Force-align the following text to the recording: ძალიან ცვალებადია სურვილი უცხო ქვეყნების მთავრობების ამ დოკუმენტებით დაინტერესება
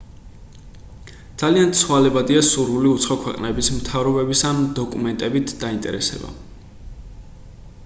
ძალიან 1.41 1.73
ცვალებადია 1.81 2.41
სურვილი 2.47 2.89
უცხო 2.93 3.19
ქვეყნების 3.27 3.71
მთავრობების 3.77 4.43
ამ 4.53 4.65
დოკუმენტებით 4.81 5.57
დაინტერესება 5.67 6.35